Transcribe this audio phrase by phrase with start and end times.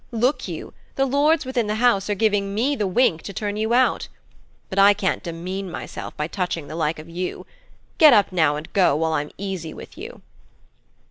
[0.11, 0.73] Look you!
[0.95, 4.07] The lords within the house are giving me the wink to turn you out.
[4.67, 7.45] But I can't demean myself by touching the like of you.
[7.99, 10.23] Get up now and go while I'm easy with you.'